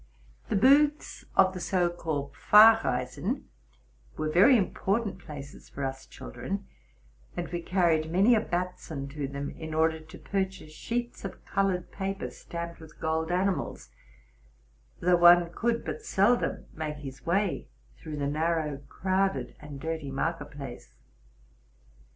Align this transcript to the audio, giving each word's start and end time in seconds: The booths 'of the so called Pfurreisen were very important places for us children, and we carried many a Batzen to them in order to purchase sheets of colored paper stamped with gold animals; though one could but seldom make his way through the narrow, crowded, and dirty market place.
The 0.49 0.55
booths 0.55 1.25
'of 1.35 1.53
the 1.53 1.59
so 1.59 1.87
called 1.87 2.33
Pfurreisen 2.33 3.43
were 4.17 4.31
very 4.31 4.57
important 4.57 5.19
places 5.19 5.69
for 5.69 5.83
us 5.83 6.07
children, 6.07 6.65
and 7.37 7.47
we 7.49 7.61
carried 7.61 8.09
many 8.09 8.33
a 8.33 8.41
Batzen 8.41 9.09
to 9.09 9.27
them 9.27 9.51
in 9.51 9.75
order 9.75 9.99
to 9.99 10.17
purchase 10.17 10.71
sheets 10.73 11.23
of 11.23 11.45
colored 11.45 11.91
paper 11.91 12.31
stamped 12.31 12.79
with 12.79 12.99
gold 12.99 13.31
animals; 13.31 13.91
though 14.99 15.17
one 15.17 15.51
could 15.53 15.85
but 15.85 16.01
seldom 16.03 16.65
make 16.73 16.97
his 16.97 17.23
way 17.27 17.67
through 17.99 18.17
the 18.17 18.25
narrow, 18.27 18.79
crowded, 18.89 19.55
and 19.59 19.79
dirty 19.79 20.09
market 20.09 20.49
place. 20.49 20.95